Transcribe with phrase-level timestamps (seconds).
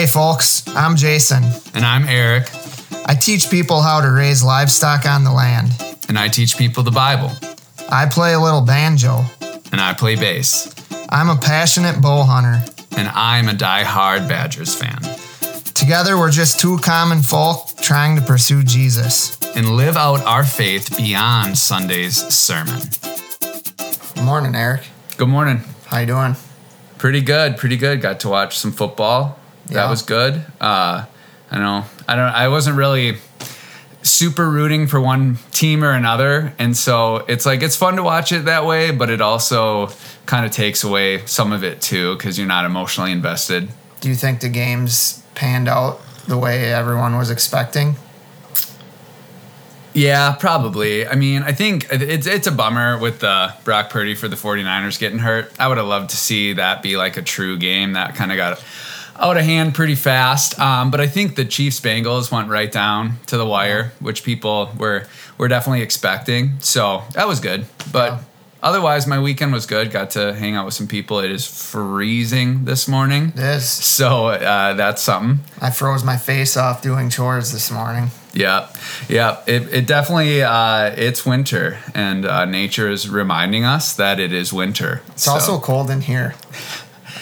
[0.00, 1.44] Hey, folks, I'm Jason.
[1.74, 2.48] And I'm Eric.
[3.04, 5.72] I teach people how to raise livestock on the land.
[6.08, 7.30] And I teach people the Bible.
[7.90, 9.26] I play a little banjo.
[9.70, 10.74] And I play bass.
[11.10, 12.64] I'm a passionate bow hunter.
[12.96, 15.00] And I'm a die-hard Badgers fan.
[15.74, 20.96] Together, we're just two common folk trying to pursue Jesus and live out our faith
[20.96, 22.80] beyond Sunday's sermon.
[24.14, 24.80] Good morning, Eric.
[25.18, 25.60] Good morning.
[25.88, 26.36] How you doing?
[26.96, 28.00] Pretty good, pretty good.
[28.00, 29.36] Got to watch some football.
[29.70, 29.90] That Yeah.
[29.90, 30.44] was good.
[30.60, 31.04] Uh,
[31.50, 31.84] I know.
[32.08, 32.24] I don't.
[32.26, 33.16] I wasn't really
[34.02, 38.32] super rooting for one team or another, and so it's like it's fun to watch
[38.32, 39.90] it that way, but it also
[40.26, 43.68] kind of takes away some of it too because you're not emotionally invested.
[44.00, 47.96] Do you think the games panned out the way everyone was expecting?
[49.92, 51.06] Yeah, probably.
[51.06, 55.00] I mean, I think it's it's a bummer with uh, Brock Purdy for the 49ers
[55.00, 55.52] getting hurt.
[55.58, 58.36] I would have loved to see that be like a true game that kind of
[58.36, 58.62] got
[59.20, 60.58] out of hand pretty fast.
[60.58, 64.70] Um, but I think the Chiefs Bengals went right down to the wire, which people
[64.78, 65.06] were
[65.38, 66.58] were definitely expecting.
[66.60, 67.66] So that was good.
[67.92, 68.18] But Yeah.
[68.62, 69.90] otherwise, my weekend was good.
[69.90, 71.20] Got to hang out with some people.
[71.20, 73.32] It is freezing this morning.
[73.36, 73.64] Is.
[73.68, 75.40] So uh, that's something.
[75.60, 78.10] I froze my face off doing chores this morning.
[78.32, 78.68] Yeah,
[79.08, 79.38] yeah.
[79.46, 84.52] It, it definitely uh, it's winter, and uh, nature is reminding us that it is
[84.52, 85.00] winter.
[85.08, 86.34] It's also cold in here.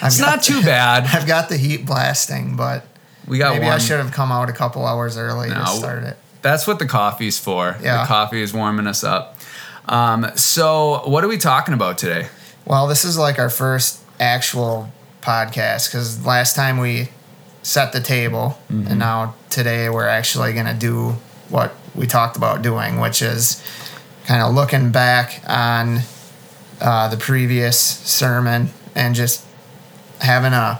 [0.01, 1.03] It's not too bad.
[1.13, 2.85] I've got the heat blasting, but
[3.27, 3.75] We got maybe warm.
[3.75, 5.55] I should have come out a couple hours early No.
[5.55, 6.17] to start it.
[6.41, 7.75] That's what the coffee's for.
[7.81, 8.01] Yeah.
[8.01, 9.37] The coffee is warming us up.
[9.87, 12.27] Um, so, what are we talking about today?
[12.65, 14.91] Well, this is like our first actual
[15.21, 17.09] podcast because last time we
[17.63, 21.15] set the table, and now today we're actually going to do
[21.49, 23.61] what we talked about doing, which is
[24.25, 25.99] kind of looking back on
[26.79, 29.43] uh, the previous sermon and just
[30.19, 30.79] having a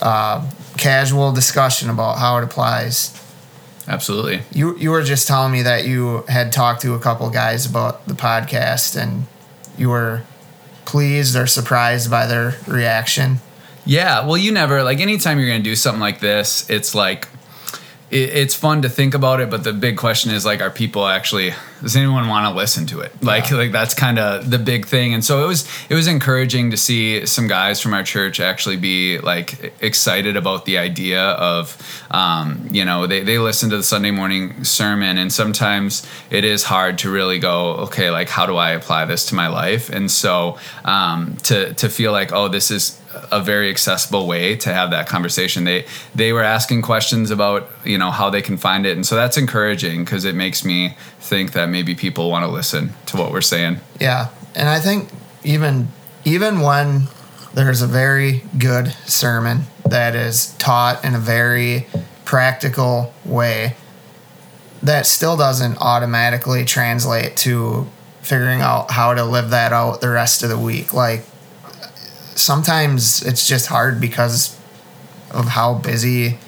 [0.00, 3.18] uh, casual discussion about how it applies.
[3.88, 4.42] Absolutely.
[4.52, 8.06] You you were just telling me that you had talked to a couple guys about
[8.06, 9.26] the podcast and
[9.76, 10.22] you were
[10.84, 13.40] pleased or surprised by their reaction.
[13.84, 17.28] Yeah, well, you never like anytime you're gonna do something like this, it's like
[18.12, 21.06] it, it's fun to think about it, but the big question is like, are people
[21.06, 21.54] actually?
[21.82, 23.10] Does anyone want to listen to it?
[23.22, 23.56] Like, Yeah.
[23.56, 25.14] like that's kind of the big thing.
[25.14, 28.76] And so it was it was encouraging to see some guys from our church actually
[28.76, 31.76] be like excited about the idea of,
[32.12, 36.62] um, you know, they they listen to the Sunday morning sermon, and sometimes it is
[36.64, 39.90] hard to really go, okay, like how do I apply this to my life?
[39.90, 42.98] And so um, to to feel like, oh, this is
[43.30, 45.64] a very accessible way to have that conversation.
[45.64, 49.14] They they were asking questions about you know how they can find it, and so
[49.14, 53.32] that's encouraging because it makes me think that maybe people want to listen to what
[53.32, 53.80] we're saying.
[54.00, 55.08] Yeah, and I think
[55.44, 55.88] even
[56.24, 57.08] even when
[57.54, 61.86] there's a very good sermon that is taught in a very
[62.24, 63.76] practical way,
[64.82, 67.86] that still doesn't automatically translate to
[68.22, 70.94] figuring out how to live that out the rest of the week.
[70.94, 71.24] Like
[72.42, 74.58] sometimes it's just hard because
[75.30, 76.38] of how busy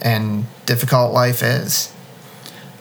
[0.00, 1.92] and difficult life is.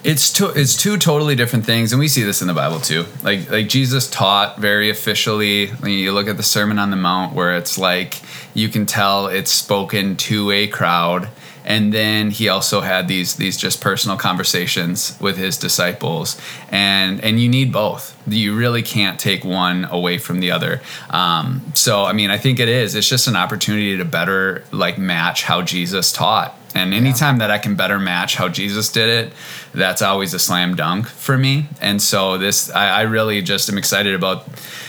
[0.03, 3.05] It's two it's two totally different things, and we see this in the Bible too.
[3.21, 5.67] Like like Jesus taught very officially.
[5.67, 8.19] When you look at the Sermon on the Mount, where it's like
[8.55, 11.29] you can tell it's spoken to a crowd,
[11.65, 16.39] and then he also had these these just personal conversations with his disciples,
[16.69, 18.17] and and you need both.
[18.27, 20.81] You really can't take one away from the other.
[21.09, 22.95] Um, so I mean, I think it is.
[22.95, 26.57] It's just an opportunity to better like match how Jesus taught.
[26.73, 29.33] And anytime that I can better match how Jesus did it,
[29.73, 31.67] that's always a slam dunk for me.
[31.79, 34.45] And so this, I, I really just am excited about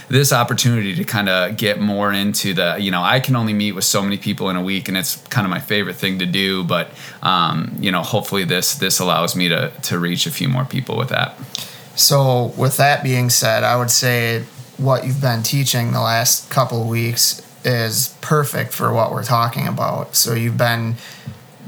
[0.09, 3.72] this opportunity to kind of get more into the, you know, I can only meet
[3.72, 6.26] with so many people in a week, and it's kind of my favorite thing to
[6.26, 6.65] do.
[6.65, 6.91] But
[7.22, 10.97] um, you know, hopefully this this allows me to to reach a few more people
[10.97, 11.34] with that.
[11.94, 14.44] So, with that being said, I would say
[14.78, 20.16] what you've been teaching the last couple weeks is perfect for what we're talking about.
[20.16, 20.97] So, you've been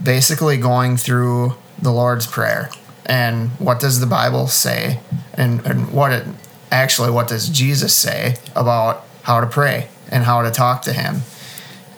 [0.02, 2.70] basically going through the Lord's Prayer
[3.06, 5.00] and what does the Bible say,
[5.34, 6.26] and, and what it
[6.70, 11.22] actually, what does Jesus say about how to pray and how to talk to Him.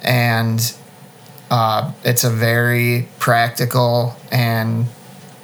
[0.03, 0.75] And
[1.50, 4.87] uh, it's a very practical and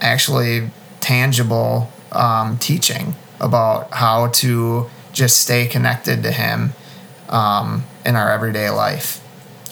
[0.01, 0.71] actually
[1.01, 6.73] tangible um, teaching about how to just stay connected to Him
[7.29, 9.22] um, in our everyday life.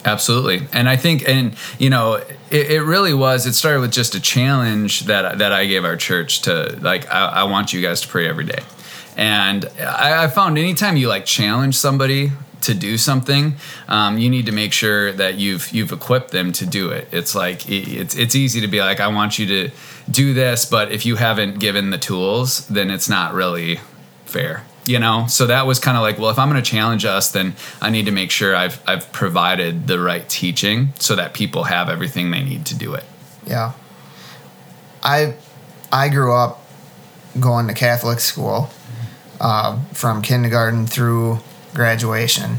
[0.05, 3.47] Absolutely, and I think, and you know, it, it really was.
[3.47, 7.11] It started with just a challenge that that I gave our church to like.
[7.13, 8.61] I, I want you guys to pray every day,
[9.17, 12.33] and I, I found anytime you like challenge somebody
[12.63, 13.55] to do something,
[13.89, 17.09] um, you need to make sure that you've you've equipped them to do it.
[17.13, 19.71] It's like it's it's easy to be like, I want you to
[20.11, 23.81] do this, but if you haven't given the tools, then it's not really
[24.25, 24.65] fair.
[24.87, 27.31] You know, so that was kind of like, well, if I'm going to challenge us,
[27.31, 31.65] then I need to make sure I've I've provided the right teaching so that people
[31.65, 33.05] have everything they need to do it.
[33.47, 33.73] Yeah.
[35.03, 35.35] I
[35.93, 36.65] I grew up
[37.39, 38.71] going to Catholic school
[39.41, 41.39] uh, from kindergarten through
[41.75, 42.59] graduation,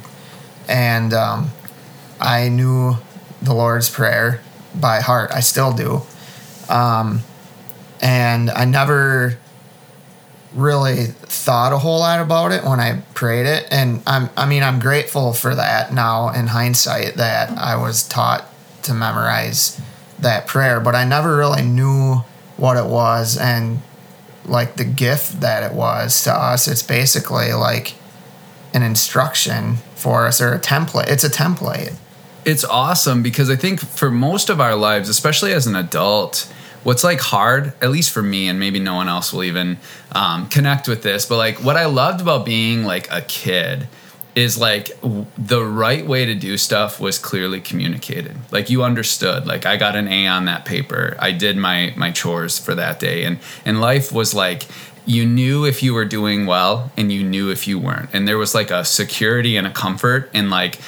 [0.67, 1.51] and um,
[2.19, 2.97] I knew
[3.41, 4.41] the Lord's Prayer
[4.73, 5.31] by heart.
[5.33, 6.01] I still do,
[6.69, 7.21] um,
[8.01, 9.37] and I never
[10.53, 14.63] really thought a whole lot about it when I prayed it, and I'm I mean
[14.63, 18.47] I'm grateful for that now in hindsight that I was taught
[18.83, 19.79] to memorize
[20.19, 22.23] that prayer, but I never really knew
[22.57, 23.81] what it was and
[24.45, 26.67] like the gift that it was to us.
[26.67, 27.95] It's basically like
[28.73, 31.09] an instruction for us or a template.
[31.09, 31.95] It's a template.
[32.43, 36.51] It's awesome because I think for most of our lives, especially as an adult,
[36.83, 39.77] what's like hard, at least for me, and maybe no one else will even
[40.11, 43.87] um, connect with this, but like what I loved about being like a kid
[44.33, 44.91] is like
[45.37, 48.35] the right way to do stuff was clearly communicated.
[48.49, 49.45] Like you understood.
[49.45, 51.17] Like i got an a on that paper.
[51.19, 54.63] I did my my chores for that day and and life was like
[55.05, 58.09] you knew if you were doing well and you knew if you weren't.
[58.13, 60.79] And there was like a security and a comfort in like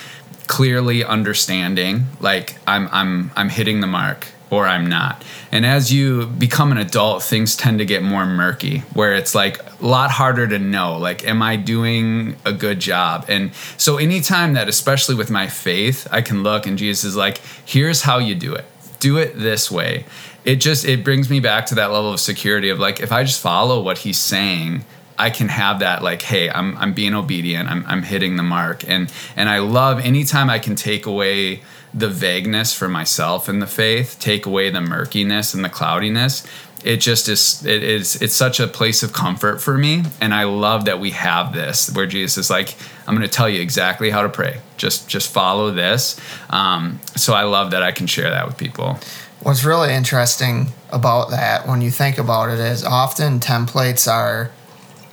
[0.47, 5.23] clearly understanding like i'm i'm i'm hitting the mark or I'm not.
[5.51, 9.57] And as you become an adult, things tend to get more murky, where it's like
[9.81, 13.25] a lot harder to know, like, am I doing a good job?
[13.29, 17.39] And so, anytime that, especially with my faith, I can look and Jesus is like,
[17.65, 18.65] here's how you do it.
[18.99, 20.05] Do it this way.
[20.45, 23.23] It just it brings me back to that level of security of like if I
[23.23, 24.85] just follow what he's saying,
[25.17, 28.87] I can have that like, hey, I'm I'm being obedient, I'm I'm hitting the mark.
[28.87, 31.61] And and I love anytime I can take away
[31.93, 36.45] the vagueness for myself in the faith, take away the murkiness and the cloudiness.
[36.83, 40.03] It just is it is it's such a place of comfort for me.
[40.19, 42.75] And I love that we have this where Jesus is like,
[43.07, 44.59] I'm gonna tell you exactly how to pray.
[44.75, 46.19] Just just follow this.
[46.49, 48.99] Um, so I love that I can share that with people.
[49.41, 54.51] What's really interesting about that when you think about it is often templates are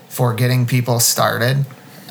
[0.09, 1.67] for getting people started.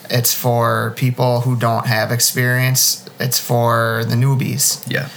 [0.10, 4.90] It's for people who don't have experience it's for the newbies.
[4.90, 5.10] Yeah.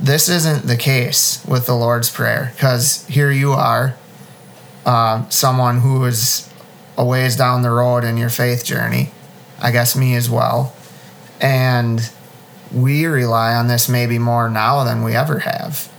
[0.00, 3.96] This isn't the case with the Lord's Prayer because here you are,
[4.84, 6.50] uh, someone who is
[6.96, 9.10] a ways down the road in your faith journey.
[9.60, 10.74] I guess me as well.
[11.40, 12.10] And
[12.72, 15.90] we rely on this maybe more now than we ever have.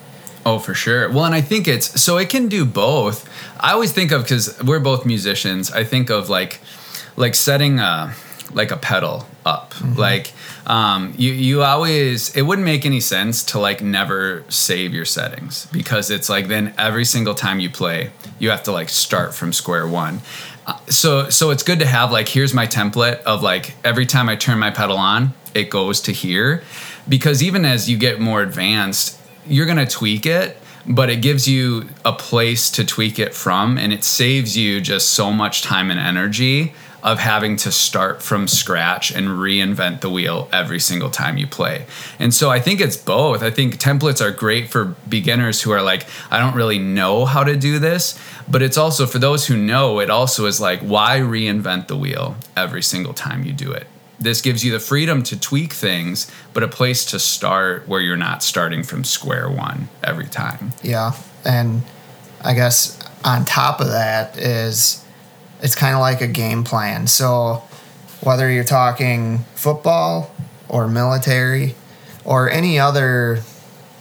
[0.45, 1.09] Oh, for sure.
[1.09, 3.27] Well, and I think it's so it can do both.
[3.59, 5.71] I always think of because we're both musicians.
[5.71, 6.59] I think of like,
[7.17, 8.13] like setting a
[8.53, 9.73] like a pedal up.
[9.73, 9.99] Mm-hmm.
[9.99, 10.33] Like
[10.67, 15.67] um, you you always it wouldn't make any sense to like never save your settings
[15.67, 19.53] because it's like then every single time you play you have to like start from
[19.53, 20.21] square one.
[20.65, 24.27] Uh, so so it's good to have like here's my template of like every time
[24.27, 26.63] I turn my pedal on it goes to here
[27.07, 30.57] because even as you get more advanced you're gonna tweak it
[30.87, 35.09] but it gives you a place to tweak it from and it saves you just
[35.09, 36.73] so much time and energy
[37.05, 41.85] of having to start from scratch and reinvent the wheel every single time you play.
[42.17, 43.43] And so I think it's both.
[43.43, 47.43] I think templates are great for beginners who are like, I don't really know how
[47.43, 48.19] to do this.
[48.49, 52.37] But it's also for those who know, it also is like, why reinvent the wheel
[52.57, 53.85] every single time you do it?
[54.19, 58.17] This gives you the freedom to tweak things, but a place to start where you're
[58.17, 60.73] not starting from square one every time.
[60.81, 61.11] Yeah.
[61.45, 61.83] And
[62.43, 65.04] I guess on top of that is
[65.61, 67.07] it's kind of like a game plan.
[67.07, 67.63] So
[68.21, 70.31] whether you're talking football
[70.67, 71.75] or military
[72.23, 73.37] or any other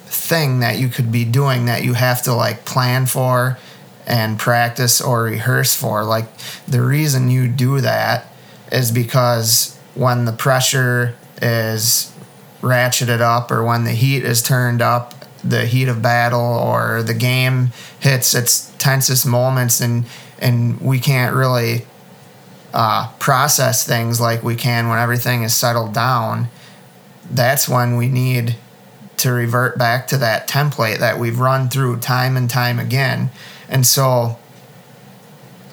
[0.07, 3.59] thing that you could be doing that you have to like plan for
[4.07, 6.27] and practice or rehearse for, like
[6.67, 8.27] the reason you do that
[8.71, 12.13] is because when the pressure is
[12.61, 17.15] ratcheted up or when the heat is turned up, the heat of battle or the
[17.15, 17.71] game
[18.01, 20.07] hits its tensest moments and
[20.45, 21.87] and we can't really
[22.75, 26.49] uh, process things like we can when everything is settled down,
[27.31, 28.57] that's when we need
[29.17, 33.31] to revert back to that template that we've run through time and time again.
[33.71, 34.39] And so,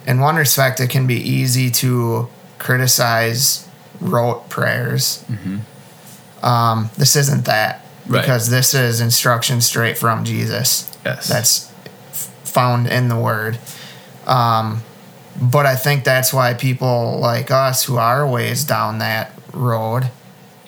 [0.07, 3.67] in one respect, it can be easy to criticize
[3.99, 5.25] rote prayers.
[5.27, 6.45] Mm-hmm.
[6.45, 8.21] Um, this isn't that right.
[8.21, 10.95] because this is instruction straight from Jesus.
[11.03, 11.27] Yes.
[11.27, 11.71] That's
[12.49, 13.59] found in the Word.
[14.27, 14.83] Um,
[15.41, 20.09] but I think that's why people like us who are ways down that road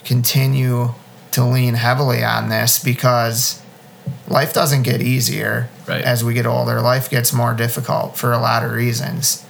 [0.04, 0.90] continue
[1.32, 3.62] to lean heavily on this because
[4.28, 6.02] life doesn't get easier Right.
[6.02, 6.80] as we get older.
[6.82, 9.44] Life gets more difficult for a lot of reasons.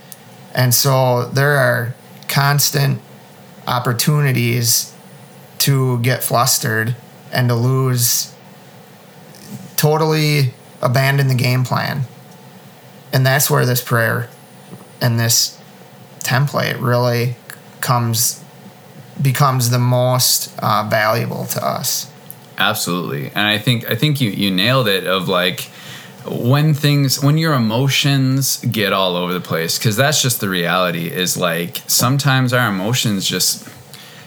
[0.55, 1.93] And so there are
[2.27, 2.99] constant
[3.67, 4.93] opportunities
[5.59, 6.95] to get flustered
[7.31, 8.33] and to lose,
[9.77, 12.03] totally abandon the game plan.
[13.13, 14.27] And that's where this prayer
[14.99, 15.59] and this
[16.19, 17.35] template really
[17.79, 18.43] comes
[19.21, 22.11] becomes the most uh, valuable to us.
[22.57, 23.27] Absolutely.
[23.27, 25.69] And I think I think you you nailed it of like
[26.25, 31.07] when things when your emotions get all over the place cuz that's just the reality
[31.07, 33.67] is like sometimes our emotions just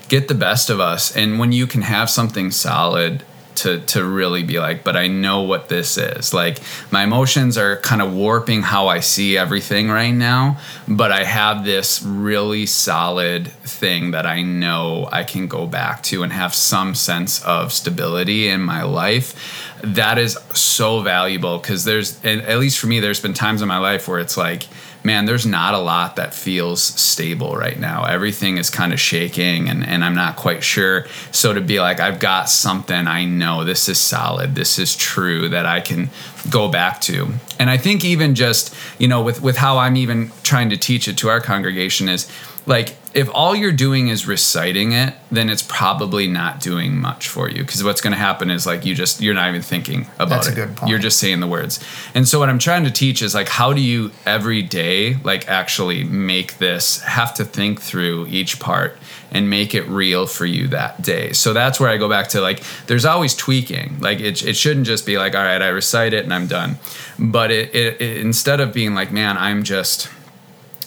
[0.09, 3.23] get the best of us and when you can have something solid
[3.57, 6.33] to to really be like but I know what this is.
[6.33, 6.59] Like
[6.91, 10.59] my emotions are kind of warping how I see everything right now
[10.89, 16.23] but I have this really solid thing that I know I can go back to
[16.23, 19.73] and have some sense of stability in my life.
[19.83, 23.69] That is so valuable because there's and at least for me there's been times in
[23.69, 24.67] my life where it's like
[25.07, 28.05] man, there's not a lot that feels stable right now.
[28.05, 31.07] Everything is kind of shaking and, and I'm not quite sure.
[31.31, 35.49] So to be like, I've got something I know this is solid, this is true
[35.51, 36.09] that I can
[36.51, 37.29] go back to.
[37.59, 41.09] And I think even just, you know, with, with how I'm even trying to teach
[41.09, 42.31] it to our congregation is
[42.67, 47.49] like if all you're doing is reciting it then it's probably not doing much for
[47.49, 50.29] you because what's going to happen is like you just you're not even thinking about
[50.31, 50.91] That's a it good point.
[50.91, 51.83] you're just saying the words
[52.15, 55.49] and so what i'm trying to teach is like how do you every day like
[55.49, 58.99] actually make this have to think through each part
[59.37, 62.41] and make it real for you that day so that's where i go back to
[62.41, 66.15] like there's always tweaking like it, it shouldn't just be like all right i recite
[66.15, 66.79] it and i'm done
[67.19, 70.09] but it, it, it instead of being like man i'm just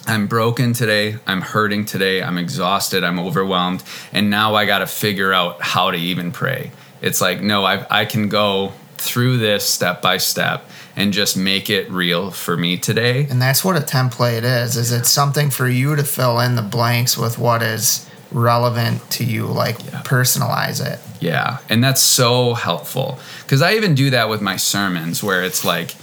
[0.08, 1.18] I'm broken today.
[1.27, 2.24] I'm hurting today.
[2.24, 3.03] I'm exhausted.
[3.03, 3.84] I'm overwhelmed.
[4.12, 6.72] And now I got to figure out how to even pray.
[7.00, 11.70] It's like, no, I, I can go through this step by step and just make
[11.70, 13.27] it real for me today.
[13.29, 16.63] And that's what a template is, is it's something for you to fill in the
[16.63, 21.00] blanks with what is relevant to you, like personalize it.
[21.19, 21.59] Yeah.
[21.69, 23.19] And that's so helpful.
[23.43, 25.95] Because I even do that with my sermons where it's like,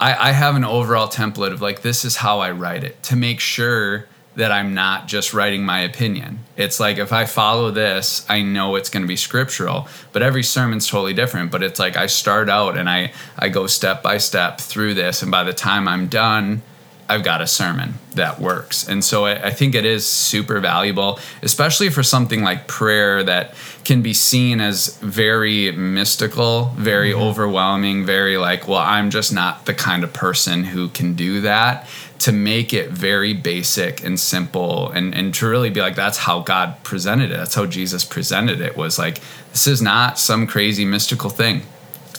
[0.00, 3.16] I, I have an overall template of like, this is how I write it to
[3.16, 6.38] make sure that I'm not just writing my opinion.
[6.56, 10.42] It's like if I follow this, I know it's going to be scriptural, but every
[10.42, 11.50] sermon's totally different.
[11.50, 15.22] But it's like I start out and I, I go step by step through this,
[15.22, 16.62] and by the time I'm done,
[17.10, 18.88] I've got a sermon that works.
[18.88, 23.54] And so I, I think it is super valuable, especially for something like prayer that
[23.84, 27.22] can be seen as very mystical, very mm-hmm.
[27.22, 31.88] overwhelming, very like, well, I'm just not the kind of person who can do that.
[32.20, 36.40] To make it very basic and simple and, and to really be like, that's how
[36.40, 37.36] God presented it.
[37.38, 39.20] That's how Jesus presented it was like,
[39.52, 41.62] this is not some crazy mystical thing.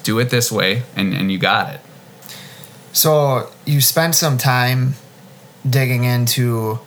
[0.01, 1.81] Do it this way and, and you got it.
[2.93, 4.95] So you spent some time
[5.69, 6.79] digging into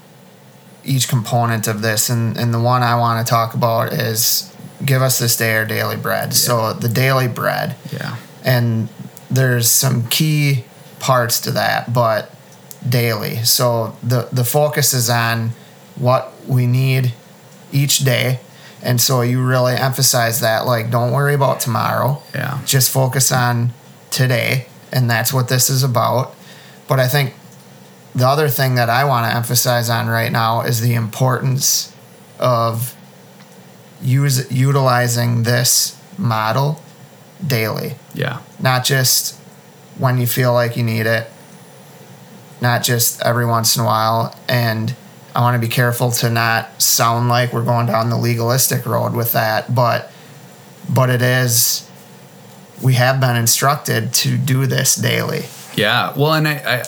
[0.84, 5.00] each component of this, and, and the one I want to talk about is give
[5.00, 6.34] us this day our daily bread.
[6.34, 8.16] So the daily bread, Yeah.
[8.44, 8.88] and
[9.30, 10.64] there's some key
[11.00, 12.30] parts to that, but
[12.87, 13.37] daily.
[13.44, 15.52] So the the focus is on
[15.96, 17.14] what we need
[17.73, 18.40] each day.
[18.82, 22.58] And so you really emphasize that like don't worry about tomorrow Yeah.
[22.66, 23.73] just focus on
[24.11, 26.35] today and that's what this is about.
[26.89, 27.35] But i think
[28.15, 31.93] the other thing that i want to emphasize on right now is the importance
[32.39, 32.95] of
[34.01, 36.81] use, utilizing this model
[37.45, 37.95] daily.
[38.15, 38.41] Yeah.
[38.61, 39.37] not just
[39.99, 41.31] when you feel like you need it
[42.61, 44.35] not just every once in a while.
[44.49, 44.95] And
[45.35, 49.15] i want to be careful to not sound like we're going down the legalistic road
[49.15, 50.13] with that but
[50.89, 51.91] but it is
[52.85, 56.12] we have been instructed to do this daily Yeah.
[56.17, 56.85] Well, and I,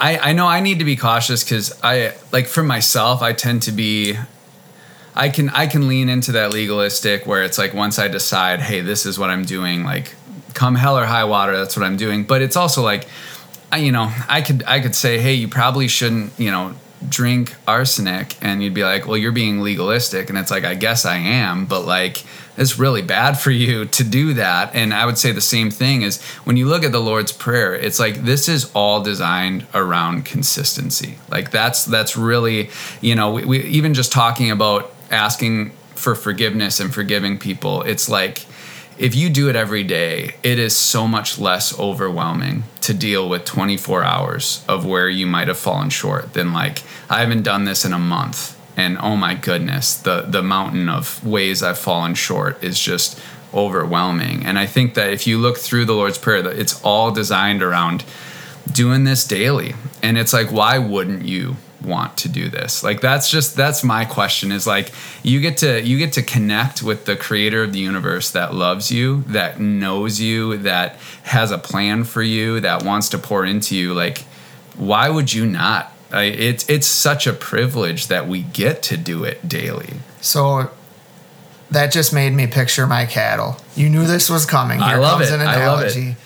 [0.00, 3.62] I, I, know I need to be cautious because I, like for myself, I tend
[3.62, 4.16] to be,
[5.14, 8.80] I can, I can lean into that legalistic where it's like once I decide, hey,
[8.80, 10.14] this is what I'm doing, like
[10.54, 12.24] come hell or high water, that's what I'm doing.
[12.24, 13.06] But it's also like,
[13.72, 16.74] I, you know, I could, I could say, hey, you probably shouldn't, you know,
[17.08, 21.06] drink arsenic, and you'd be like, well, you're being legalistic, and it's like, I guess
[21.06, 22.24] I am, but like
[22.56, 24.74] it's really bad for you to do that.
[24.74, 27.74] And I would say the same thing is when you look at the Lord's Prayer,
[27.74, 31.18] it's like this is all designed around consistency.
[31.30, 32.68] Like that's that's really,
[33.00, 38.08] you know, we, we even just talking about asking for forgiveness and forgiving people, it's
[38.08, 38.44] like
[39.00, 43.44] if you do it every day, it is so much less overwhelming to deal with
[43.44, 47.84] 24 hours of where you might have fallen short than like, I haven't done this
[47.84, 52.62] in a month and oh my goodness, the the mountain of ways I've fallen short
[52.62, 53.20] is just
[53.52, 54.46] overwhelming.
[54.46, 57.62] And I think that if you look through the Lord's Prayer, that it's all designed
[57.62, 58.04] around
[58.70, 59.74] doing this daily.
[60.02, 64.04] And it's like, why wouldn't you want to do this like that's just that's my
[64.04, 67.78] question is like you get to you get to connect with the creator of the
[67.78, 73.08] universe that loves you that knows you that has a plan for you that wants
[73.08, 74.18] to pour into you like
[74.76, 79.24] why would you not I, it's it's such a privilege that we get to do
[79.24, 80.70] it daily So
[81.70, 83.56] that just made me picture my cattle.
[83.76, 84.80] You knew this was coming.
[84.80, 85.40] I love comes it.
[85.40, 86.16] an I love it.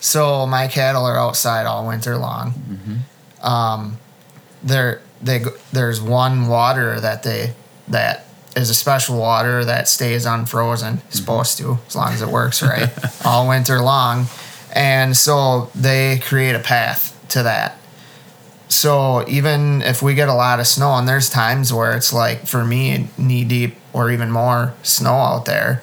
[0.00, 2.52] So my cattle are outside all winter long.
[2.52, 3.46] Mm-hmm.
[3.46, 3.98] Um,
[4.62, 7.54] there, they there's one water that they
[7.88, 8.26] that
[8.56, 10.98] is a special water that stays unfrozen.
[10.98, 11.10] Mm-hmm.
[11.10, 12.90] Supposed to, as long as it works right,
[13.24, 14.26] all winter long.
[14.72, 17.78] And so they create a path to that.
[18.68, 22.46] So even if we get a lot of snow, and there's times where it's like
[22.46, 25.82] for me knee deep or even more snow out there,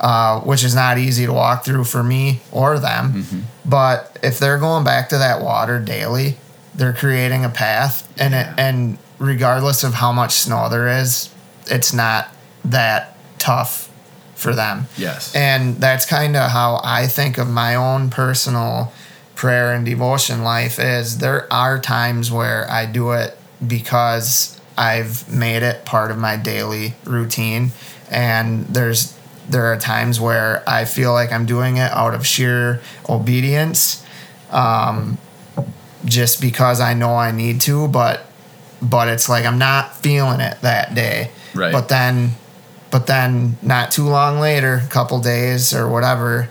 [0.00, 3.12] uh, which is not easy to walk through for me or them.
[3.12, 3.40] Mm-hmm.
[3.64, 6.36] But if they're going back to that water daily,
[6.78, 8.52] they're creating a path, and Yeah.
[8.52, 11.28] it, and regardless of how much snow there is,
[11.66, 12.28] it's not
[12.64, 13.88] that tough
[14.34, 14.86] for them.
[14.96, 18.92] yes And that's kind of how I think of my own personal
[19.34, 25.62] prayer and devotion life is there are times where I do it because I've made
[25.64, 27.72] it part of my daily routine
[28.10, 29.14] and there's
[29.48, 34.04] there are times where I feel like I'm doing it out of sheer obedience
[34.50, 35.18] um,
[36.04, 38.24] just because I know I need to but
[38.80, 41.72] but it's like I'm not feeling it that day Right.
[41.72, 42.32] but then
[42.90, 46.48] but then not too long later a couple days or whatever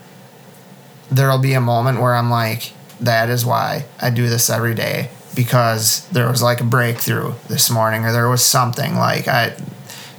[1.10, 5.10] there'll be a moment where i'm like that is why i do this every day
[5.36, 9.56] because there was like a breakthrough this morning or there was something like i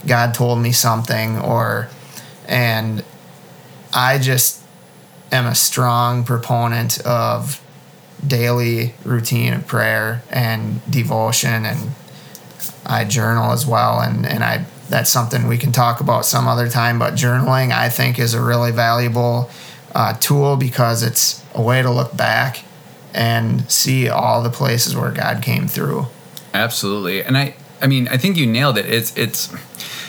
[0.06, 1.88] god told me something or
[2.46, 3.04] and
[3.92, 4.62] i just
[5.30, 7.60] am a strong proponent of
[8.26, 11.92] daily routine of prayer and devotion and
[12.88, 16.68] I journal as well, and and I that's something we can talk about some other
[16.68, 16.98] time.
[16.98, 19.50] But journaling, I think, is a really valuable
[19.94, 22.64] uh, tool because it's a way to look back
[23.12, 26.06] and see all the places where God came through.
[26.54, 27.22] Absolutely.
[27.22, 28.86] And I I mean, I think you nailed it.
[28.86, 29.54] It's it's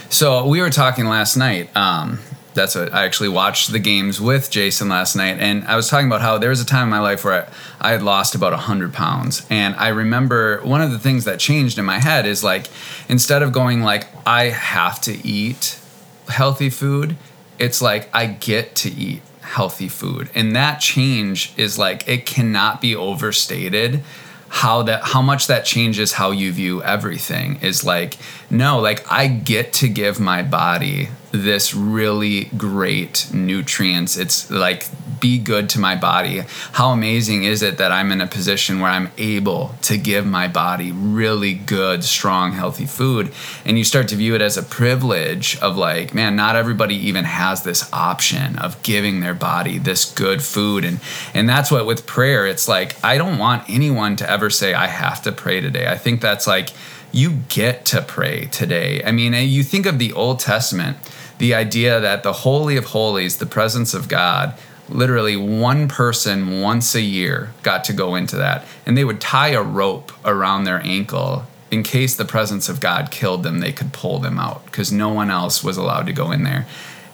[0.10, 1.76] so we were talking last night.
[1.76, 2.20] Um
[2.60, 6.08] that's what I actually watched the games with Jason last night, and I was talking
[6.08, 7.48] about how there was a time in my life where
[7.80, 11.40] I, I had lost about hundred pounds, and I remember one of the things that
[11.40, 12.68] changed in my head is like
[13.08, 15.80] instead of going like I have to eat
[16.28, 17.16] healthy food,
[17.58, 20.30] it's like I get to eat healthy food.
[20.36, 24.04] And that change is like it cannot be overstated.
[24.50, 28.18] How that how much that changes how you view everything is like
[28.50, 34.18] no like I get to give my body this really great nutrients.
[34.18, 34.88] It's like
[35.20, 36.44] be good to my body.
[36.74, 40.48] How amazing is it that I'm in a position where I'm able to give my
[40.48, 43.32] body really good strong healthy food?
[43.66, 47.26] And you start to view it as a privilege of like man not everybody even
[47.26, 50.84] has this option of giving their body this good food.
[50.84, 51.00] And
[51.34, 54.88] and that's what with prayer it's like I don't want anyone to ever say I
[54.88, 55.88] have to pray today.
[55.88, 56.70] I think that's like
[57.12, 59.04] you get to pray today.
[59.04, 60.98] I mean you think of the Old Testament
[61.40, 64.54] the idea that the holy of holies the presence of God
[64.90, 68.66] literally one person once a year got to go into that.
[68.86, 73.12] And they would tie a rope around their ankle in case the presence of God
[73.12, 76.32] killed them they could pull them out because no one else was allowed to go
[76.32, 76.66] in there.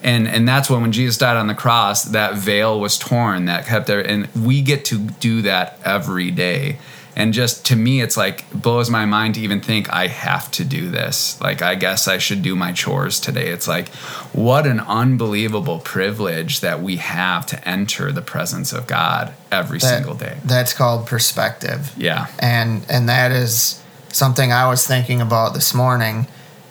[0.02, 3.66] And and that's when when Jesus died on the cross that veil was torn that
[3.66, 4.00] kept there.
[4.00, 6.78] And we get to do that every day
[7.16, 10.64] and just to me it's like blows my mind to even think I have to
[10.66, 13.90] do this like I guess I should do my chores today it's like
[14.34, 19.88] what an unbelievable privilege that we have to enter the presence of God every That-
[19.88, 21.94] single day That's called perspective.
[21.98, 26.28] yeah and and that is something I was thinking about this morning.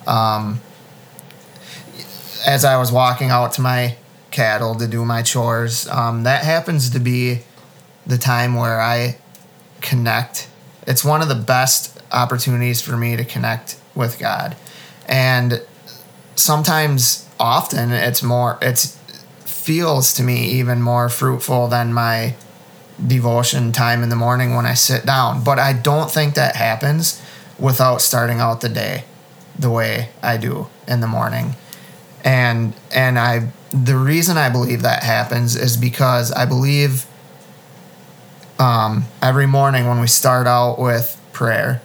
[0.07, 0.61] Um,
[2.47, 3.97] as I was walking out to my
[4.31, 7.41] cattle to do my chores, um, that happens to be
[8.07, 9.17] the time where I
[9.85, 10.49] connect.
[10.87, 14.57] It's one of the best opportunities for me to connect with God,
[15.07, 15.63] and
[16.35, 18.59] sometimes, often, it's more.
[18.61, 18.99] It's
[19.45, 22.35] feels to me even more fruitful than my
[23.05, 25.43] devotion time in the morning when I sit down.
[25.43, 27.23] But I don't think that happens
[27.59, 29.05] without starting out the day
[29.59, 31.57] the way I do in the morning.
[32.25, 37.07] And and I the reason I believe that happens is because I believe
[38.59, 41.83] um, every morning when we start out with prayer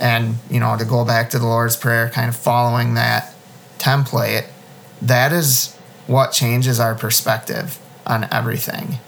[0.00, 3.34] And, you know, to go back to the Lord's Prayer, kind of following that
[3.78, 4.46] template,
[5.02, 5.74] that is
[6.06, 8.98] what changes our perspective on everything.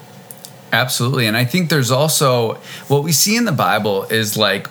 [0.72, 1.26] Absolutely.
[1.26, 2.55] And I think there's also
[2.88, 4.68] what we see in the Bible is like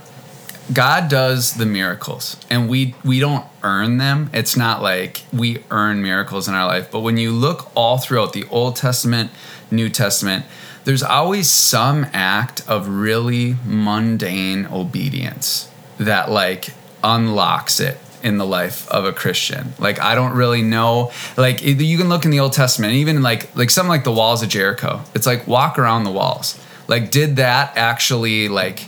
[0.71, 4.29] God does the miracles and we we don't earn them.
[4.33, 8.33] It's not like we earn miracles in our life, but when you look all throughout
[8.33, 9.31] the Old Testament,
[9.71, 10.45] New Testament,
[10.85, 18.89] there's always some act of really mundane obedience that like unlocks it in the life
[18.89, 19.73] of a Christian.
[19.79, 21.11] Like I don't really know.
[21.37, 24.41] Like you can look in the Old Testament, even like like something like the walls
[24.43, 25.01] of Jericho.
[25.13, 26.59] It's like walk around the walls.
[26.87, 28.87] Like did that actually like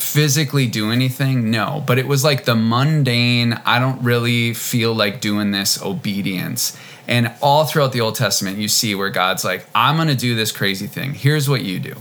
[0.00, 1.50] physically do anything?
[1.50, 3.52] No, but it was like the mundane.
[3.64, 6.76] I don't really feel like doing this obedience.
[7.06, 10.34] And all throughout the Old Testament, you see where God's like, I'm going to do
[10.34, 11.14] this crazy thing.
[11.14, 11.94] Here's what you do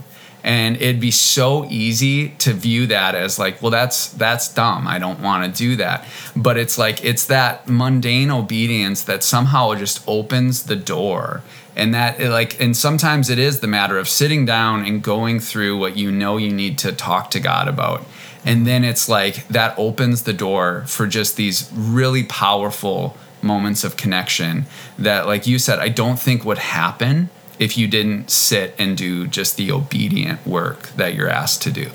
[0.43, 4.87] and it'd be so easy to view that as like well that's that's dumb.
[4.87, 6.05] I don't want to do that.
[6.35, 11.43] But it's like it's that mundane obedience that somehow just opens the door.
[11.75, 15.77] And that like and sometimes it is the matter of sitting down and going through
[15.77, 18.05] what you know you need to talk to god about.
[18.45, 23.97] And then it's like that opens the door for just these really powerful moments of
[23.97, 24.65] connection
[24.97, 29.27] that like you said i don't think would happen if you didn't sit and do
[29.27, 31.91] just the obedient work that you're asked to do.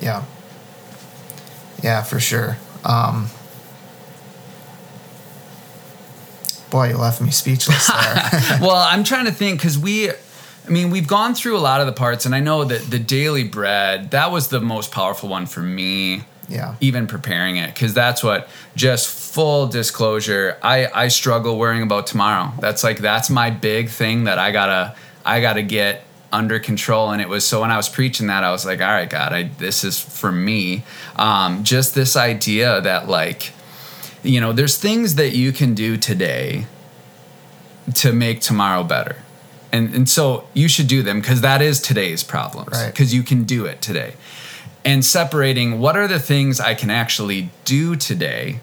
[0.00, 0.24] Yeah.
[1.82, 2.56] Yeah, for sure.
[2.84, 3.30] Um,
[6.70, 8.58] boy, you left me speechless there.
[8.60, 10.14] well, I'm trying to think because we, I
[10.68, 13.44] mean, we've gone through a lot of the parts, and I know that the daily
[13.44, 16.22] bread, that was the most powerful one for me.
[16.50, 16.74] Yeah.
[16.80, 22.52] Even preparing it, because that's what, just full disclosure, I, I struggle worrying about tomorrow.
[22.60, 27.20] That's like, that's my big thing that I gotta, I gotta get under control and
[27.20, 29.44] it was so when i was preaching that i was like all right god I,
[29.58, 30.84] this is for me
[31.16, 33.52] um, just this idea that like
[34.22, 36.66] you know there's things that you can do today
[37.96, 39.16] to make tomorrow better
[39.72, 43.12] and and so you should do them because that is today's problems because right.
[43.12, 44.14] you can do it today
[44.84, 48.60] and separating what are the things i can actually do today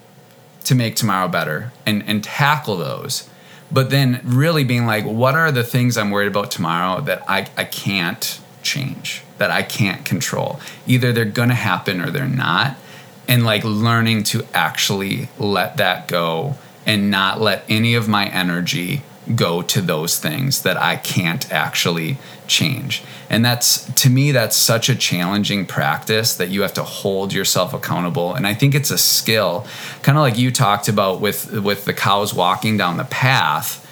[0.68, 3.30] to make tomorrow better and and tackle those.
[3.72, 7.48] But then really being like what are the things i'm worried about tomorrow that i,
[7.56, 10.60] I can't change that i can't control?
[10.86, 12.76] Either they're gonna happen or they're not.
[13.30, 19.04] And like learning to actually let that go and not let any of my energy
[19.36, 23.04] go to those things that I can't actually change.
[23.30, 27.74] And that's to me that's such a challenging practice that you have to hold yourself
[27.74, 29.68] accountable and I think it's a skill
[30.02, 33.84] kind of like you talked about with with the cows walking down the path.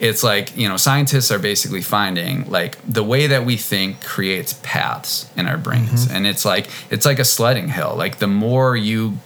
[0.00, 4.52] It's like, you know, scientists are basically finding like the way that we think creates
[4.62, 6.06] paths in our brains.
[6.06, 6.16] Mm-hmm.
[6.16, 7.94] And it's like it's like a sledding hill.
[7.96, 9.18] Like the more you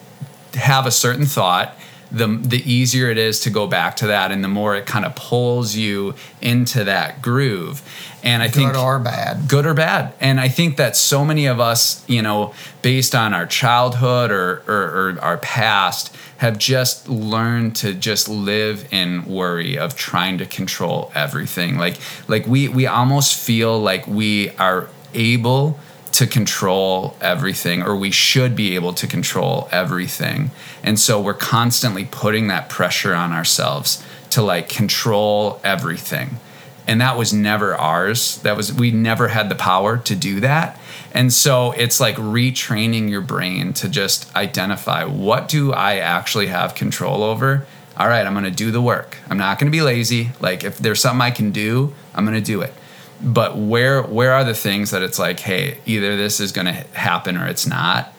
[0.54, 1.76] have a certain thought
[2.12, 5.04] the the easier it is to go back to that and the more it kind
[5.04, 7.82] of pulls you into that groove.
[8.22, 9.48] And i good think good or bad.
[9.48, 10.14] Good or bad.
[10.20, 14.62] And i think that so many of us you know based on our childhood or,
[14.66, 20.44] or, or our past have just learned to just live in worry of trying to
[20.44, 21.78] control everything.
[21.78, 25.78] Like like we we almost feel like we are able
[26.12, 30.50] to control everything, or we should be able to control everything.
[30.82, 36.38] And so we're constantly putting that pressure on ourselves to like control everything.
[36.86, 38.38] And that was never ours.
[38.38, 40.78] That was, we never had the power to do that.
[41.12, 46.74] And so it's like retraining your brain to just identify what do I actually have
[46.74, 47.66] control over?
[47.96, 49.18] All right, I'm to do the work.
[49.30, 50.30] I'm not to be lazy.
[50.40, 52.74] Like if there's something I can do, I'm to do it
[53.22, 56.72] but where where are the things that it's like hey either this is going to
[56.72, 58.12] happen or it's not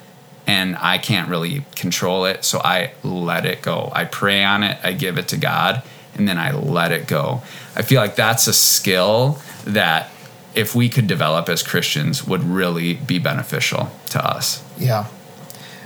[0.48, 3.92] and i can't really control it so i let it go.
[3.94, 5.84] I pray on it i give it to god
[6.16, 7.42] and then i let it go.
[7.76, 10.10] I feel like that's a skill that
[10.56, 14.64] if we could develop as christians would really be beneficial to us.
[14.78, 15.08] Yeah.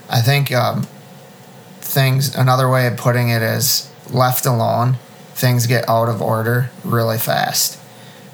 [0.10, 0.88] I think um,
[1.80, 4.98] things another way of putting it is left alone
[5.34, 7.80] things get out of order really fast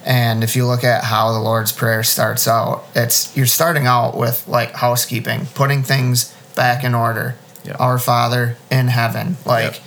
[0.05, 4.17] and if you look at how the Lord's Prayer starts out, it's you're starting out
[4.17, 7.35] with like housekeeping, putting things back in order.
[7.63, 7.79] Yep.
[7.79, 9.37] Our Father in heaven.
[9.45, 9.83] Like yep.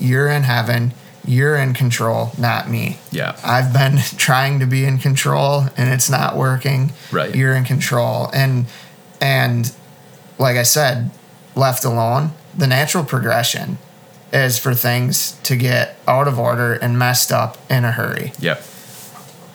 [0.00, 0.94] you're in heaven,
[1.26, 2.98] you're in control, not me.
[3.10, 3.38] Yeah.
[3.44, 6.92] I've been trying to be in control and it's not working.
[7.12, 7.34] Right.
[7.34, 8.30] You're in control.
[8.32, 8.66] And
[9.20, 9.70] and
[10.38, 11.10] like I said,
[11.54, 13.76] left alone, the natural progression
[14.32, 18.32] is for things to get out of order and messed up in a hurry.
[18.38, 18.62] Yep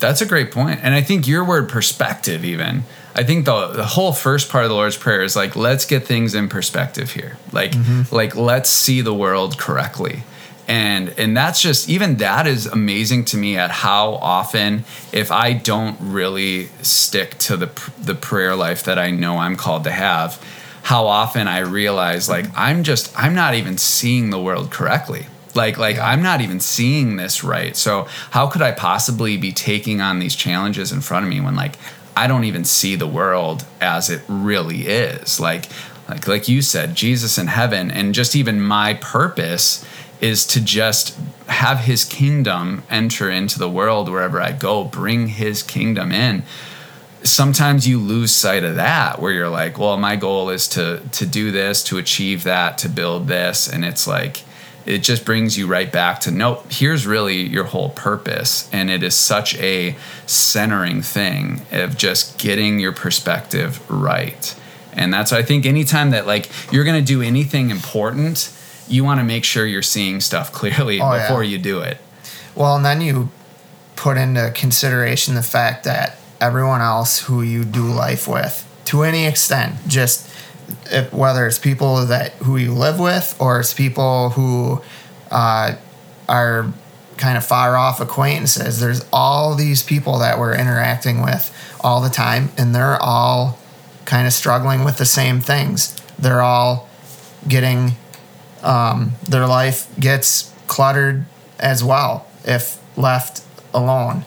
[0.03, 0.81] That's a great point.
[0.83, 2.83] And I think your word perspective, even,
[3.15, 6.05] I think the, the whole first part of the Lord's Prayer is like, let's get
[6.05, 7.37] things in perspective here.
[7.53, 8.13] Like, mm-hmm.
[8.13, 10.23] like let's see the world correctly.
[10.67, 15.53] And and that's just even that is amazing to me at how often if I
[15.53, 20.41] don't really stick to the the prayer life that I know I'm called to have,
[20.83, 25.77] how often I realize like I'm just I'm not even seeing the world correctly like
[25.77, 27.75] like i'm not even seeing this right.
[27.75, 31.55] So how could i possibly be taking on these challenges in front of me when
[31.55, 31.75] like
[32.15, 35.39] i don't even see the world as it really is?
[35.39, 35.65] Like
[36.09, 39.85] like like you said jesus in heaven and just even my purpose
[40.21, 45.63] is to just have his kingdom enter into the world wherever i go bring his
[45.63, 46.43] kingdom in.
[47.23, 51.25] Sometimes you lose sight of that where you're like well my goal is to to
[51.25, 54.43] do this to achieve that to build this and it's like
[54.85, 58.69] it just brings you right back to nope here's really your whole purpose.
[58.73, 64.55] And it is such a centering thing of just getting your perspective right.
[64.93, 68.53] And that's i think anytime that like you're going to do anything important
[68.87, 71.51] you want to make sure you're seeing stuff clearly oh, before yeah.
[71.51, 71.97] you do it.
[72.55, 73.29] Well and then you
[73.95, 79.25] put into consideration the fact that everyone else who you do life with to any
[79.25, 80.29] extent just
[81.11, 84.81] whether it's people that who you live with or it's people who
[85.31, 85.75] uh,
[86.29, 86.73] are
[87.17, 88.79] kind of far off acquaintances.
[88.79, 93.57] There's all these people that we're interacting with all the time, and they're all
[94.05, 95.95] kind of struggling with the same things.
[96.17, 96.89] They're all
[97.47, 97.93] getting
[98.61, 101.25] um, their life gets cluttered
[101.59, 103.41] as well if left
[103.73, 104.25] alone.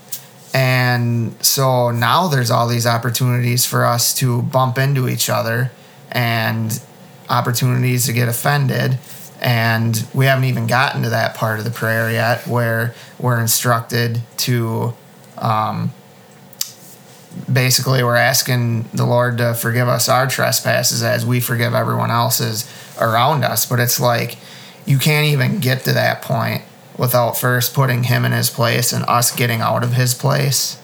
[0.52, 5.70] And so now there's all these opportunities for us to bump into each other
[6.16, 6.80] and
[7.28, 8.98] opportunities to get offended.
[9.40, 14.22] And we haven't even gotten to that part of the prayer yet where we're instructed
[14.38, 14.94] to
[15.36, 15.92] um,
[17.52, 22.66] basically, we're asking the Lord to forgive us our trespasses as we forgive everyone else's
[22.98, 23.66] around us.
[23.66, 24.38] But it's like
[24.86, 26.62] you can't even get to that point
[26.96, 30.80] without first putting Him in His place and us getting out of His place.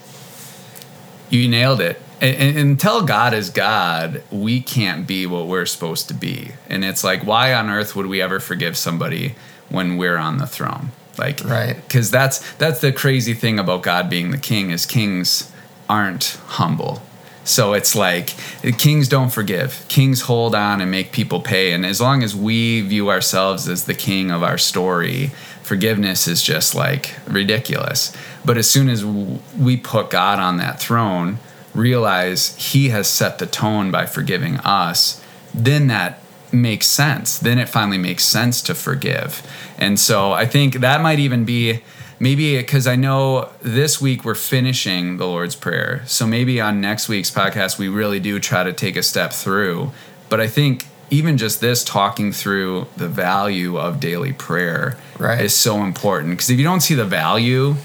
[1.31, 6.13] You nailed it and, until God is God, we can't be what we're supposed to
[6.13, 6.51] be.
[6.69, 9.35] And it's like, why on earth would we ever forgive somebody
[9.69, 10.91] when we're on the throne?
[11.17, 11.75] Like, right?
[11.75, 15.51] Because that's that's the crazy thing about God being the king is kings
[15.89, 17.03] aren't humble.
[17.43, 18.33] So it's like
[18.77, 19.85] kings don't forgive.
[19.89, 21.73] Kings hold on and make people pay.
[21.73, 25.27] And as long as we view ourselves as the king of our story,
[25.61, 28.15] forgiveness is just like ridiculous.
[28.45, 31.37] But as soon as we put God on that throne,
[31.73, 36.19] realize he has set the tone by forgiving us, then that
[36.51, 37.37] makes sense.
[37.39, 39.41] Then it finally makes sense to forgive.
[39.77, 41.81] And so I think that might even be
[42.19, 46.03] maybe because I know this week we're finishing the Lord's Prayer.
[46.05, 49.91] So maybe on next week's podcast, we really do try to take a step through.
[50.29, 55.41] But I think even just this talking through the value of daily prayer right.
[55.41, 56.31] is so important.
[56.31, 57.75] Because if you don't see the value,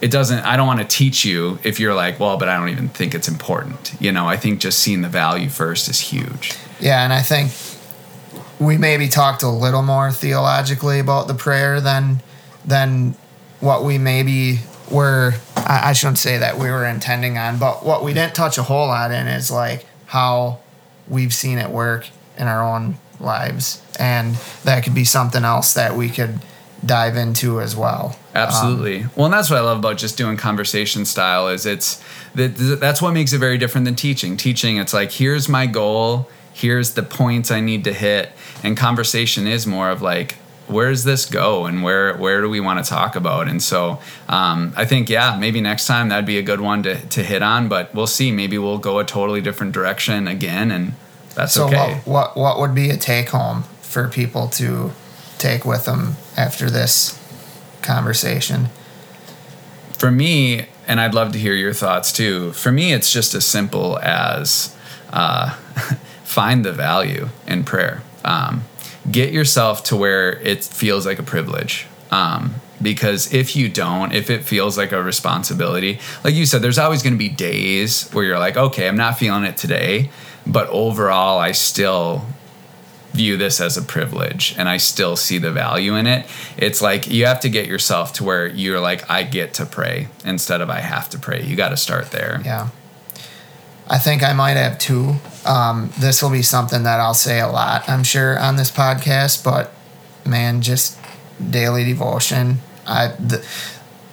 [0.00, 2.68] it doesn't i don't want to teach you if you're like well but i don't
[2.68, 3.94] even think it's important.
[4.00, 6.54] You know i think just seeing the value first is huge.
[6.80, 7.52] Yeah and i think
[8.60, 12.22] we maybe talked a little more theologically about the prayer than
[12.64, 13.14] than
[13.60, 18.04] what we maybe were I, I shouldn't say that we were intending on but what
[18.04, 20.60] we didn't touch a whole lot in is like how
[21.08, 25.96] we've seen it work in our own lives and that could be something else that
[25.96, 26.40] we could
[26.84, 28.16] dive into as well.
[28.34, 29.02] Absolutely.
[29.02, 32.02] Um, well, and that's what I love about just doing conversation style is it's
[32.34, 34.36] that that's what makes it very different than teaching.
[34.36, 38.30] Teaching, it's like here's my goal, here's the points I need to hit,
[38.62, 40.36] and conversation is more of like
[40.68, 43.98] where does this go and where where do we want to talk about and so
[44.28, 47.42] um, i think yeah maybe next time that'd be a good one to, to hit
[47.42, 50.92] on but we'll see maybe we'll go a totally different direction again and
[51.34, 54.92] that's so okay what, what what would be a take home for people to
[55.38, 57.18] take with them after this
[57.82, 58.68] conversation?
[59.92, 62.52] For me, and I'd love to hear your thoughts too.
[62.52, 64.76] For me, it's just as simple as
[65.10, 65.54] uh,
[66.24, 68.02] find the value in prayer.
[68.24, 68.64] Um,
[69.10, 71.86] get yourself to where it feels like a privilege.
[72.10, 76.78] Um, because if you don't, if it feels like a responsibility, like you said, there's
[76.78, 80.10] always going to be days where you're like, okay, I'm not feeling it today,
[80.46, 82.24] but overall, I still
[83.12, 86.26] view this as a privilege and I still see the value in it.
[86.56, 90.08] It's like you have to get yourself to where you're like, I get to pray
[90.24, 91.42] instead of I have to pray.
[91.42, 92.40] You got to start there.
[92.44, 92.68] Yeah.
[93.90, 95.14] I think I might have two.
[95.46, 99.42] Um, this will be something that I'll say a lot, I'm sure, on this podcast,
[99.42, 99.72] but
[100.26, 100.98] man, just
[101.50, 102.58] daily devotion.
[102.86, 103.44] I, the,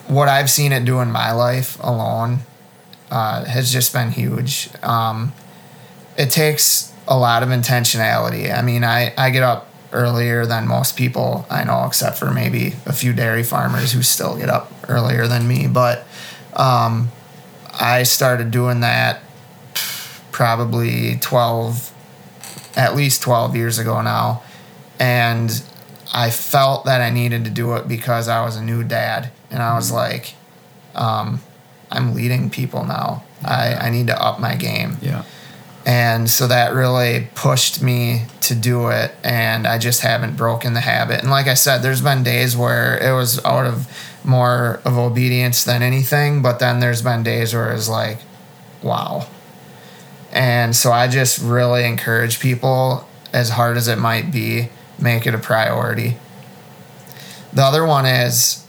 [0.08, 2.40] what I've seen it do in my life alone
[3.12, 4.70] uh, has just been huge.
[4.82, 5.34] Um,
[6.18, 8.54] it takes a lot of intentionality.
[8.56, 12.74] I mean, I, I get up earlier than most people I know, except for maybe
[12.86, 15.68] a few dairy farmers who still get up earlier than me.
[15.68, 16.06] But
[16.54, 17.10] um,
[17.80, 19.22] I started doing that
[20.32, 21.94] probably 12,
[22.76, 24.44] at least 12 years ago now.
[25.00, 25.64] And
[26.14, 29.32] I felt that I needed to do it because I was a new dad.
[29.50, 30.36] And I was like,
[30.94, 31.42] um,
[31.92, 33.24] I'm leading people now.
[33.44, 34.98] I, I need to up my game.
[35.02, 35.24] Yeah.
[35.86, 39.14] And so that really pushed me to do it.
[39.24, 41.22] And I just haven't broken the habit.
[41.22, 43.88] And like I said, there's been days where it was out of
[44.24, 46.42] more of obedience than anything.
[46.42, 48.18] But then there's been days where it's like,
[48.82, 49.28] wow.
[50.32, 54.70] And so I just really encourage people, as hard as it might be,
[55.00, 56.18] make it a priority.
[57.54, 58.68] The other one is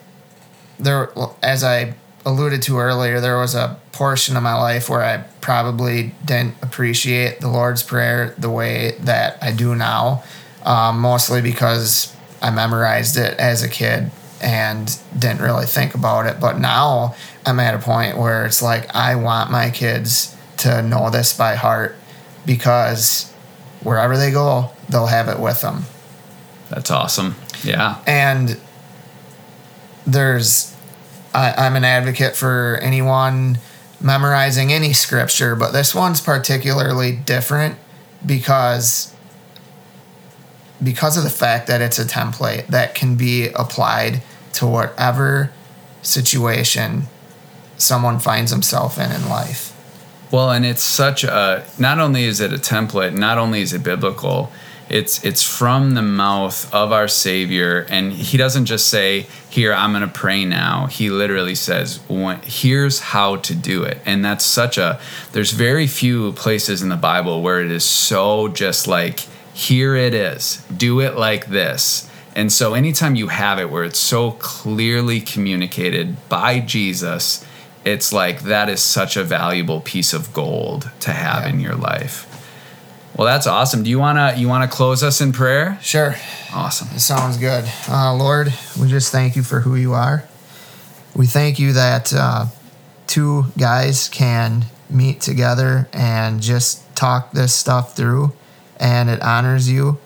[0.79, 1.11] there,
[1.43, 1.95] as I
[2.27, 7.41] alluded to earlier, there was a portion of my life where I probably didn't appreciate
[7.41, 10.25] the Lord's Prayer the way that I do now,
[10.65, 14.11] um, mostly because I memorized it as a kid
[14.43, 16.39] and didn't really think about it.
[16.41, 17.15] But now
[17.47, 21.55] I'm at a point where it's like I want my kids to know this by
[21.55, 21.97] heart
[22.45, 23.33] because
[23.83, 25.85] wherever they go, they'll have it with them.
[26.69, 27.37] That's awesome.
[27.63, 28.03] Yeah.
[28.07, 28.61] And
[30.07, 30.76] there's,
[31.37, 33.59] I, I'm an advocate for anyone
[34.01, 37.77] memorizing any scripture, but this one's particularly different
[38.25, 39.15] because
[40.83, 44.23] because of the fact that it's a template that can be applied
[44.53, 45.51] to whatever
[46.03, 47.05] situation
[47.79, 49.73] someone finds himself in in life.
[50.31, 53.83] Well, and it's such a not only is it a template, not only is it
[53.83, 54.51] biblical,
[54.89, 59.93] it's it's from the mouth of our Savior, and He doesn't just say, "Here, I'm
[59.93, 62.01] going to pray now." He literally says,
[62.45, 65.01] "Here's how to do it," and that's such a.
[65.33, 69.21] There's very few places in the Bible where it is so just like,
[69.53, 73.99] "Here it is, do it like this." And so, anytime you have it where it's
[73.99, 77.45] so clearly communicated by Jesus,
[77.87, 81.49] it's like that is such a valuable piece of gold to have yeah.
[81.49, 82.26] in your life.
[83.17, 83.83] Well, that's awesome.
[83.83, 85.79] Do you wanna you wanna close us in prayer?
[85.81, 86.17] Sure.
[86.53, 86.89] Awesome.
[86.95, 87.65] It sounds good.
[87.89, 90.25] Uh, Lord, we just thank you for who you are.
[91.15, 92.47] We thank you that uh,
[93.07, 98.35] two guys can meet together and just talk this stuff through,
[98.79, 99.99] and it honors you,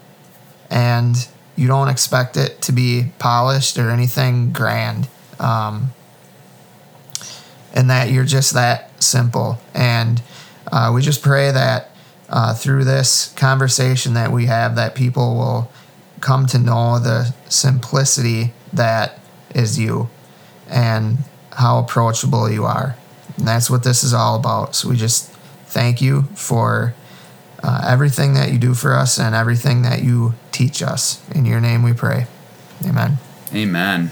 [0.70, 1.16] and
[1.56, 5.08] you don't expect it to be polished or anything grand.
[5.40, 5.92] Um,
[7.74, 9.58] and that you're just that simple.
[9.74, 10.22] And
[10.70, 11.89] uh, we just pray that
[12.30, 15.70] uh, through this conversation that we have, that people will
[16.20, 19.18] come to know the simplicity that
[19.54, 20.08] is you
[20.68, 21.18] and
[21.52, 22.96] how approachable you are.
[23.36, 24.74] And that's what this is all about.
[24.76, 25.30] So we just
[25.66, 26.94] thank you for
[27.62, 31.20] uh, everything that you do for us and everything that you teach us.
[31.30, 32.26] In your name we pray.
[32.84, 33.18] Amen.
[33.52, 34.10] Amen.